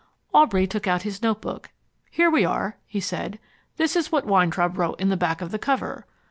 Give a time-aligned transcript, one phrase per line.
[0.33, 1.69] Aubrey took out his notebook.
[2.09, 3.37] "Here we are," he said.
[3.77, 6.07] "This is what Weintraub wrote in the back of the cover."